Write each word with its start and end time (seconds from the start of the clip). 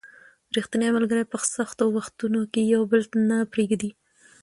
ریښتیني 0.55 0.89
ملګري 0.97 1.23
په 1.31 1.37
سختو 1.55 1.83
وختونو 1.95 2.41
کې 2.51 2.61
یو 2.73 2.81
بل 2.91 3.01
نه 3.29 3.37
پرېږدي 3.53 3.91